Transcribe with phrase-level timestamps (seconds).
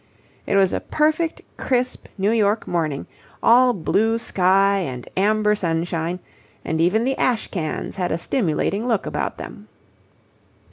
[0.47, 3.05] It was a perfect, crisp New York morning,
[3.43, 6.19] all blue sky and amber sunshine,
[6.65, 9.67] and even the ash cans had a stimulating look about them.